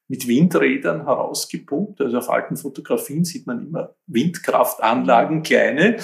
mit 0.08 0.26
Windrädern 0.26 1.04
herausgepumpt. 1.04 2.00
Also 2.00 2.18
auf 2.18 2.30
alten 2.30 2.56
Fotografien 2.56 3.24
sieht 3.24 3.46
man 3.46 3.66
immer 3.66 3.94
Windkraftanlagen, 4.06 5.42
kleine, 5.42 5.98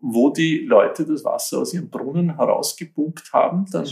wo 0.00 0.30
die 0.30 0.60
Leute 0.60 1.04
das 1.06 1.24
Wasser 1.24 1.58
aus 1.58 1.74
ihren 1.74 1.90
Brunnen 1.90 2.36
herausgepumpt 2.36 3.32
haben. 3.32 3.66
Dann 3.70 3.88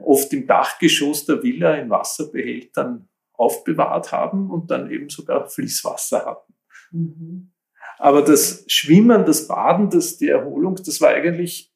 oft 0.00 0.32
im 0.32 0.46
Dachgeschoss 0.46 1.24
der 1.24 1.42
Villa 1.42 1.74
in 1.76 1.90
Wasserbehältern 1.90 3.08
aufbewahrt 3.32 4.12
haben 4.12 4.50
und 4.50 4.70
dann 4.70 4.90
eben 4.90 5.08
sogar 5.08 5.48
Fließwasser 5.48 6.24
hatten. 6.24 6.54
Mhm. 6.92 7.50
Aber 7.98 8.22
das 8.22 8.64
Schwimmen, 8.68 9.24
das 9.24 9.48
Baden, 9.48 9.90
das, 9.90 10.16
die 10.18 10.28
Erholung, 10.28 10.76
das 10.76 11.00
war 11.00 11.10
eigentlich 11.10 11.72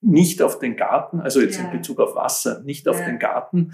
nicht 0.00 0.42
auf 0.42 0.58
den 0.58 0.76
Garten, 0.76 1.20
also 1.20 1.40
jetzt 1.40 1.58
ja. 1.58 1.64
in 1.64 1.78
Bezug 1.78 2.00
auf 2.00 2.14
Wasser, 2.16 2.60
nicht 2.62 2.88
auf 2.88 2.98
ja. 2.98 3.06
den 3.06 3.18
Garten 3.18 3.72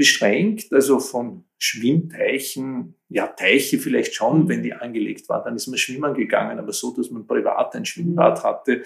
beschränkt, 0.00 0.72
also 0.72 0.98
von 0.98 1.44
Schwimmteichen, 1.58 2.94
ja, 3.10 3.26
Teiche 3.26 3.78
vielleicht 3.78 4.14
schon, 4.14 4.44
mhm. 4.44 4.48
wenn 4.48 4.62
die 4.62 4.72
angelegt 4.72 5.28
waren, 5.28 5.44
dann 5.44 5.56
ist 5.56 5.66
man 5.66 5.76
schwimmen 5.76 6.14
gegangen, 6.14 6.58
aber 6.58 6.72
so, 6.72 6.96
dass 6.96 7.10
man 7.10 7.26
privat 7.26 7.74
ein 7.74 7.84
Schwimmbad 7.84 8.38
mhm. 8.38 8.48
hatte, 8.48 8.82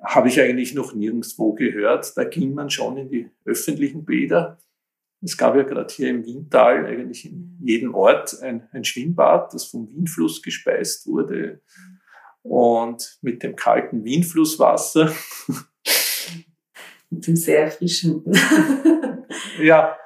habe 0.00 0.28
ich 0.28 0.40
eigentlich 0.40 0.74
noch 0.74 0.94
nirgendwo 0.94 1.54
gehört. 1.54 2.16
Da 2.16 2.22
ging 2.22 2.54
man 2.54 2.70
schon 2.70 2.98
in 2.98 3.08
die 3.08 3.30
öffentlichen 3.44 4.04
Bäder. 4.04 4.58
Es 5.20 5.36
gab 5.36 5.56
ja 5.56 5.64
gerade 5.64 5.92
hier 5.92 6.10
im 6.10 6.24
Wiental 6.24 6.86
eigentlich 6.86 7.24
in 7.24 7.58
jedem 7.60 7.96
Ort 7.96 8.40
ein, 8.40 8.68
ein 8.70 8.84
Schwimmbad, 8.84 9.52
das 9.52 9.64
vom 9.64 9.88
Wienfluss 9.88 10.40
gespeist 10.40 11.08
wurde. 11.08 11.62
Und 12.42 13.18
mit 13.22 13.42
dem 13.42 13.56
kalten 13.56 14.04
Wienflusswasser. 14.04 15.12
Mit 17.10 17.26
dem 17.26 17.36
sehr 17.36 17.64
erfrischenden. 17.64 18.38
ja. 19.60 19.96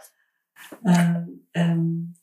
Ähm, 0.84 1.46
ähm, 1.54 2.14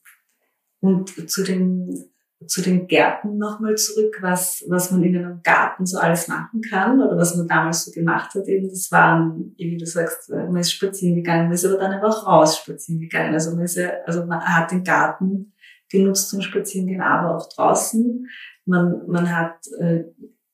und 0.81 1.29
zu 1.29 1.43
den 1.43 2.09
zu 2.47 2.61
den 2.61 2.87
Gärten 2.87 3.37
nochmal 3.37 3.75
zurück, 3.75 4.17
was, 4.21 4.63
was 4.69 4.91
man 4.91 5.03
in 5.03 5.17
einem 5.17 5.41
Garten 5.43 5.85
so 5.85 5.97
alles 5.97 6.29
machen 6.29 6.61
kann 6.61 7.01
oder 7.01 7.17
was 7.17 7.35
man 7.35 7.47
damals 7.49 7.83
so 7.83 7.91
gemacht 7.91 8.33
hat. 8.33 8.47
Eben, 8.47 8.69
das 8.69 8.89
waren, 8.91 9.53
wie 9.57 9.77
du 9.77 9.85
sagst, 9.85 10.29
man 10.29 10.55
ist 10.55 10.71
spazieren 10.71 11.15
gegangen, 11.15 11.45
man 11.45 11.53
ist 11.53 11.65
aber 11.65 11.77
dann 11.77 11.91
einfach 11.91 12.25
raus 12.25 12.57
spazieren 12.57 13.01
gegangen. 13.01 13.33
Also 13.33 13.51
man 13.51 13.65
ist 13.65 13.75
ja, 13.75 13.91
also 14.05 14.25
man 14.25 14.41
hat 14.41 14.71
den 14.71 14.85
Garten 14.85 15.51
genutzt 15.89 16.29
zum 16.29 16.41
Spazierengehen, 16.41 17.01
aber 17.01 17.35
auch 17.35 17.49
draußen. 17.49 18.25
Man, 18.65 19.05
man 19.07 19.35
hat, 19.35 19.57
äh, 19.79 20.03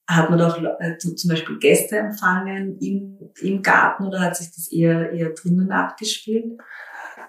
hat 0.07 0.29
man 0.31 0.39
doch 0.39 0.57
äh, 0.79 0.97
zum 0.97 1.29
Beispiel 1.29 1.59
Gäste 1.59 1.97
empfangen 1.97 2.79
im, 2.79 3.19
im 3.41 3.61
Garten 3.61 4.05
oder 4.05 4.21
hat 4.21 4.37
sich 4.37 4.47
das 4.47 4.71
eher, 4.71 5.11
eher 5.11 5.31
drinnen 5.31 5.71
abgespielt? 5.71 6.57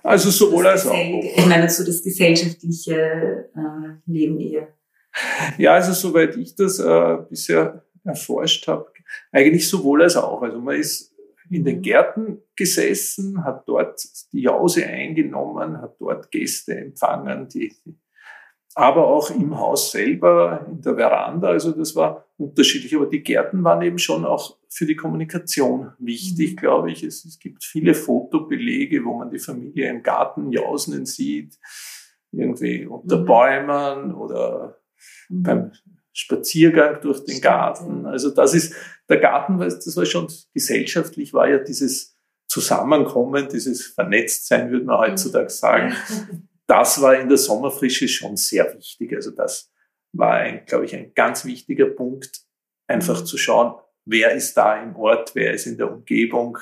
Also 0.03 0.31
sowohl 0.31 0.67
als 0.67 0.87
auch. 0.87 0.95
Ich 0.95 1.47
meine 1.47 1.69
so 1.69 1.85
das 1.85 2.03
gesellschaftliche 2.03 3.51
äh, 3.55 4.11
Leben 4.11 4.41
eher. 4.41 4.69
Ja, 5.59 5.75
also 5.75 5.93
soweit 5.93 6.37
ich 6.37 6.55
das 6.55 6.79
äh, 6.79 7.17
bisher 7.29 7.85
erforscht 8.05 8.69
habe, 8.69 8.87
eigentlich 9.33 9.69
sowohl 9.69 10.03
als 10.03 10.17
auch. 10.17 10.43
Also 10.43 10.61
man 10.61 10.77
ist 10.77 11.15
in 11.51 11.65
den 11.65 11.81
Gärten 11.83 12.43
gesessen, 12.55 13.45
hat 13.45 13.69
dort 13.69 14.03
die 14.33 14.43
Jause 14.43 14.85
eingenommen, 14.87 15.81
hat 15.81 15.97
dort 16.01 16.31
Gäste 16.31 16.77
empfangen, 16.77 17.49
die 17.49 17.73
aber 18.75 19.07
auch 19.07 19.31
im 19.31 19.59
Haus 19.59 19.93
selber, 19.93 20.67
in 20.69 20.83
der 20.83 20.97
Veranda. 20.97 21.49
Also 21.49 21.73
das 21.73 21.97
war 21.97 22.26
unterschiedlich. 22.37 22.95
Aber 22.95 23.07
die 23.07 23.23
Gärten 23.23 23.65
waren 23.65 23.83
eben 23.83 23.99
schon 23.99 24.25
auch 24.25 24.59
für 24.69 24.87
die 24.87 24.97
Kommunikation 24.97 25.93
wichtig, 25.99 26.53
mhm. 26.53 26.57
glaube 26.57 26.91
ich. 26.91 27.03
Es, 27.03 27.25
es, 27.25 27.39
gibt 27.39 27.65
viele 27.65 27.95
Fotobelege, 27.95 29.05
wo 29.05 29.15
man 29.15 29.31
die 29.31 29.39
Familie 29.39 29.91
im 29.91 30.03
Garten 30.03 30.53
jausen 30.53 31.07
sieht, 31.07 31.59
irgendwie 32.33 32.87
unter 32.87 33.19
mhm. 33.19 33.25
Bäumen 33.25 34.15
oder 34.15 34.79
mhm. 35.29 35.43
beim 35.43 35.73
Spaziergang 36.13 37.01
durch 37.03 37.25
den 37.25 37.41
Garten. 37.41 38.07
Also 38.07 38.31
das 38.31 38.55
ist, 38.55 38.75
der 39.09 39.19
Garten, 39.19 39.59
das 39.59 39.97
war 39.97 40.07
schon 40.07 40.29
gesellschaftlich, 40.53 41.33
war 41.33 41.49
ja 41.49 41.59
dieses 41.59 42.17
Zusammenkommen, 42.49 43.49
dieses 43.53 43.87
Vernetztsein, 43.87 44.71
würde 44.71 44.87
man 44.87 44.99
heutzutage 44.99 45.51
sagen, 45.51 45.95
das 46.67 47.01
war 47.03 47.17
in 47.17 47.29
der 47.29 47.39
Sommerfrische 47.39 48.09
schon 48.09 48.37
sehr 48.37 48.75
wichtig. 48.75 49.15
Also 49.15 49.31
das 49.31 49.71
war, 50.17 50.35
ein, 50.35 50.65
glaube 50.67 50.85
ich, 50.85 50.95
ein 50.95 51.13
ganz 51.15 51.45
wichtiger 51.45 51.87
Punkt, 51.87 52.43
einfach 52.87 53.21
mhm. 53.21 53.27
zu 53.27 53.39
schauen, 53.39 53.75
wer 54.05 54.33
ist 54.33 54.57
da 54.57 54.83
im 54.83 54.97
Ort, 54.97 55.35
wer 55.35 55.53
ist 55.53 55.67
in 55.67 55.77
der 55.77 55.93
Umgebung, 55.93 56.59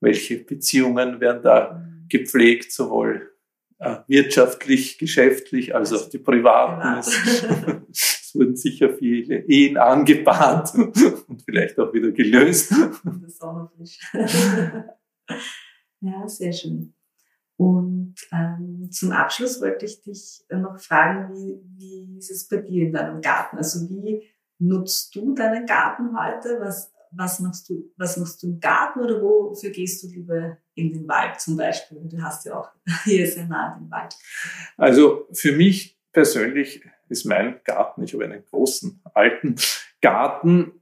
welche 0.00 0.38
Beziehungen 0.38 1.20
werden 1.20 1.42
da 1.42 1.72
mhm. 1.72 2.06
gepflegt, 2.08 2.72
sowohl 2.72 3.32
äh, 3.78 3.96
wirtschaftlich, 4.06 4.98
geschäftlich, 4.98 5.74
als 5.74 5.92
auch 5.92 6.08
die 6.08 6.18
privaten. 6.18 6.98
Es, 6.98 7.08
es, 7.90 8.34
wurden 8.34 8.56
sicher 8.56 8.94
viele 8.94 9.40
Ehen 9.46 9.76
angebahnt 9.76 10.74
und 10.74 11.42
vielleicht 11.44 11.78
auch 11.78 11.92
wieder 11.92 12.10
gelöst. 12.10 12.70
ja, 16.00 16.28
sehr 16.28 16.52
schön. 16.52 16.95
Und 17.56 18.14
ähm, 18.32 18.88
zum 18.90 19.12
Abschluss 19.12 19.60
wollte 19.60 19.86
ich 19.86 20.02
dich 20.02 20.44
noch 20.50 20.78
fragen, 20.78 21.34
wie, 21.34 21.60
wie 21.76 22.18
ist 22.18 22.30
es 22.30 22.48
bei 22.48 22.58
dir 22.58 22.86
in 22.86 22.92
deinem 22.92 23.20
Garten? 23.20 23.56
Also 23.56 23.88
wie 23.88 24.22
nutzt 24.58 25.14
du 25.14 25.34
deinen 25.34 25.66
Garten 25.66 26.16
heute? 26.18 26.60
Was, 26.60 26.92
was 27.12 27.40
machst 27.40 27.68
du, 27.68 27.90
was 27.96 28.18
machst 28.18 28.42
du 28.42 28.48
im 28.48 28.60
Garten 28.60 29.00
oder 29.00 29.22
wofür 29.22 29.70
gehst 29.70 30.02
du 30.02 30.08
lieber 30.08 30.58
in 30.74 30.92
den 30.92 31.08
Wald 31.08 31.40
zum 31.40 31.56
Beispiel? 31.56 31.98
Du 32.04 32.20
hast 32.20 32.44
ja 32.44 32.58
auch 32.58 32.68
hier 33.04 33.26
sehr 33.26 33.46
nah 33.46 33.78
den 33.78 33.90
Wald. 33.90 34.14
Also 34.76 35.26
für 35.32 35.52
mich 35.52 35.98
persönlich 36.12 36.82
ist 37.08 37.24
mein 37.24 37.60
Garten, 37.64 38.02
ich 38.02 38.12
habe 38.12 38.24
einen 38.24 38.44
großen 38.44 39.00
alten 39.14 39.56
Garten, 40.02 40.72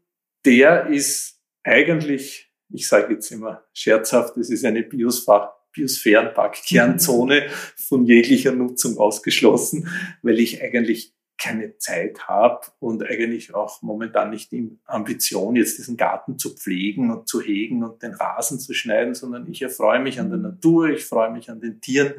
der 0.44 0.88
ist 0.88 1.40
eigentlich, 1.62 2.52
ich 2.68 2.88
sage 2.88 3.14
jetzt 3.14 3.30
immer 3.30 3.64
scherzhaft, 3.72 4.36
es 4.36 4.50
ist 4.50 4.64
eine 4.64 4.82
Biosphäre 4.82 5.52
Biosphärenpark, 5.74 6.54
Kernzone 6.66 7.48
von 7.76 8.06
jeglicher 8.06 8.52
Nutzung 8.52 8.96
ausgeschlossen, 8.98 9.88
weil 10.22 10.38
ich 10.38 10.62
eigentlich 10.62 11.14
keine 11.36 11.76
Zeit 11.78 12.28
habe 12.28 12.66
und 12.78 13.02
eigentlich 13.02 13.54
auch 13.54 13.82
momentan 13.82 14.30
nicht 14.30 14.52
die 14.52 14.78
Ambition, 14.86 15.56
jetzt 15.56 15.78
diesen 15.78 15.96
Garten 15.96 16.38
zu 16.38 16.54
pflegen 16.54 17.10
und 17.10 17.28
zu 17.28 17.40
hegen 17.40 17.82
und 17.82 18.02
den 18.02 18.14
Rasen 18.14 18.60
zu 18.60 18.72
schneiden, 18.72 19.14
sondern 19.14 19.50
ich 19.50 19.60
erfreue 19.60 19.98
mich 19.98 20.20
an 20.20 20.30
der 20.30 20.38
Natur, 20.38 20.88
ich 20.88 21.04
freue 21.04 21.32
mich 21.32 21.50
an 21.50 21.60
den 21.60 21.80
Tieren, 21.80 22.14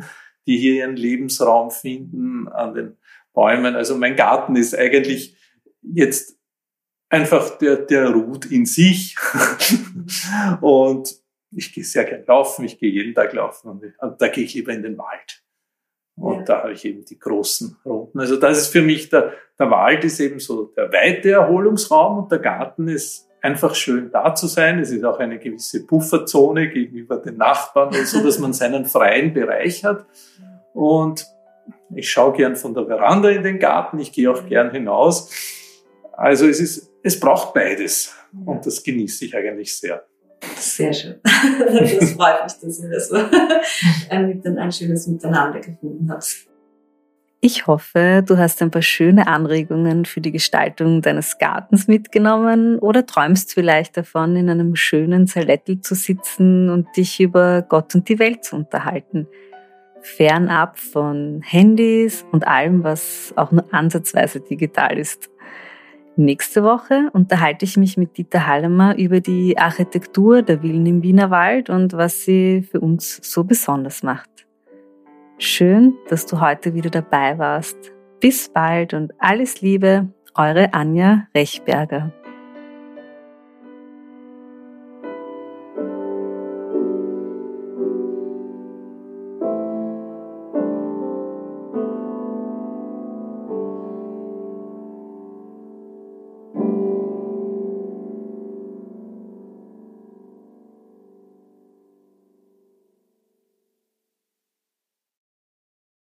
die 0.45 0.57
hier 0.57 0.75
ihren 0.75 0.95
Lebensraum 0.95 1.71
finden, 1.71 2.47
an 2.49 2.73
den 2.73 2.97
Bäumen. 3.33 3.75
Also 3.75 3.97
mein 3.97 4.15
Garten 4.15 4.55
ist 4.55 4.77
eigentlich 4.77 5.37
jetzt 5.81 6.37
einfach 7.09 7.57
der, 7.57 7.77
der 7.77 8.09
ruht 8.09 8.45
in 8.45 8.65
sich. 8.65 9.15
und 10.61 11.15
ich 11.55 11.73
gehe 11.73 11.83
sehr 11.83 12.03
gern 12.03 12.23
laufen, 12.25 12.65
ich 12.65 12.79
gehe 12.79 12.91
jeden 12.91 13.15
Tag 13.15 13.33
laufen 13.33 13.69
und, 13.69 13.83
und 13.99 14.21
da 14.21 14.27
gehe 14.27 14.43
ich 14.43 14.53
lieber 14.53 14.73
in 14.73 14.83
den 14.83 14.97
Wald. 14.97 15.41
Und 16.17 16.39
ja. 16.39 16.43
da 16.43 16.63
habe 16.63 16.73
ich 16.73 16.85
eben 16.85 17.03
die 17.03 17.19
großen 17.19 17.77
Runden. 17.85 18.19
Also 18.19 18.37
das 18.37 18.57
ist 18.57 18.67
für 18.67 18.81
mich, 18.81 19.09
der, 19.09 19.33
der 19.59 19.69
Wald 19.69 20.03
ist 20.05 20.19
eben 20.19 20.39
so 20.39 20.65
der 20.65 20.91
weite 20.93 21.31
Erholungsraum 21.31 22.19
und 22.19 22.31
der 22.31 22.39
Garten 22.39 22.87
ist 22.87 23.29
einfach 23.41 23.75
schön 23.75 24.11
da 24.11 24.33
zu 24.33 24.47
sein. 24.47 24.79
Es 24.79 24.91
ist 24.91 25.03
auch 25.03 25.19
eine 25.19 25.39
gewisse 25.39 25.85
Pufferzone 25.85 26.69
gegenüber 26.69 27.17
den 27.17 27.37
Nachbarn, 27.37 27.93
so 28.05 28.23
dass 28.23 28.39
man 28.39 28.53
seinen 28.53 28.85
freien 28.85 29.33
Bereich 29.33 29.83
hat. 29.83 30.05
Und 30.73 31.25
ich 31.93 32.09
schaue 32.09 32.33
gern 32.33 32.55
von 32.55 32.73
der 32.73 32.85
Veranda 32.85 33.29
in 33.29 33.43
den 33.43 33.59
Garten, 33.59 33.99
ich 33.99 34.11
gehe 34.11 34.31
auch 34.31 34.47
gern 34.47 34.71
hinaus. 34.71 35.31
Also 36.13 36.47
es 36.47 36.59
ist, 36.59 36.91
es 37.03 37.19
braucht 37.19 37.53
beides. 37.53 38.15
Und 38.45 38.65
das 38.65 38.83
genieße 38.83 39.25
ich 39.25 39.35
eigentlich 39.35 39.77
sehr. 39.77 40.05
Sehr 40.55 40.93
schön. 40.93 41.15
Das 41.99 42.11
freut 42.11 42.43
mich, 42.43 42.53
dass 42.61 42.79
ihr 42.79 42.89
das 42.89 43.11
ein 44.09 44.71
schönes 44.71 45.07
Miteinander 45.07 45.59
gefunden 45.59 46.09
habt. 46.09 46.47
Ich 47.41 47.67
hoffe, 47.67 48.23
du 48.25 48.37
hast 48.37 48.61
ein 48.63 48.71
paar 48.71 48.81
schöne 48.81 49.27
Anregungen 49.27 50.05
für 50.05 50.19
die 50.19 50.31
Gestaltung 50.31 51.03
deines 51.03 51.37
Gartens 51.37 51.87
mitgenommen 51.87 52.79
oder 52.79 53.05
träumst 53.05 53.53
vielleicht 53.53 53.97
davon, 53.97 54.35
in 54.35 54.49
einem 54.49 54.75
schönen 54.75 55.27
Salettel 55.27 55.79
zu 55.81 55.93
sitzen 55.93 56.71
und 56.71 56.87
dich 56.97 57.19
über 57.19 57.61
Gott 57.61 57.93
und 57.93 58.09
die 58.09 58.17
Welt 58.17 58.43
zu 58.43 58.55
unterhalten. 58.55 59.27
Fernab 60.01 60.79
von 60.79 61.41
Handys 61.43 62.25
und 62.31 62.47
allem, 62.47 62.83
was 62.83 63.31
auch 63.35 63.51
nur 63.51 63.71
ansatzweise 63.71 64.39
digital 64.39 64.97
ist. 64.97 65.29
Nächste 66.17 66.63
Woche 66.63 67.09
unterhalte 67.11 67.65
ich 67.65 67.75
mich 67.75 67.97
mit 67.97 68.17
Dieter 68.17 68.47
Hallemer 68.47 68.97
über 68.97 69.19
die 69.19 69.57
Architektur 69.57 70.43
der 70.43 70.61
Villen 70.61 70.85
im 70.85 71.03
Wienerwald 71.03 71.69
und 71.69 71.91
was 71.91 72.23
sie 72.23 72.61
für 72.61 72.79
uns 72.79 73.19
so 73.21 73.43
besonders 73.43 74.01
macht. 74.01 74.29
Schön, 75.37 75.93
dass 76.07 76.25
du 76.25 76.39
heute 76.39 76.73
wieder 76.73 76.89
dabei 76.89 77.37
warst. 77.37 77.75
Bis 78.21 78.47
bald 78.47 78.93
und 78.93 79.11
alles 79.19 79.59
Liebe, 79.59 80.07
eure 80.35 80.73
Anja 80.73 81.27
Rechberger. 81.35 82.13